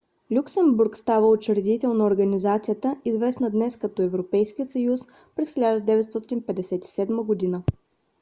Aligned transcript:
люксембург 0.35 0.97
става 0.97 1.27
учредител 1.29 1.93
на 1.93 2.05
организацията 2.05 2.95
известна 3.05 3.49
днес 3.49 3.77
като 3.77 4.01
европейски 4.01 4.65
съюз 4.65 5.01
през 5.35 5.51
1957 5.51 7.51
г 7.61 7.61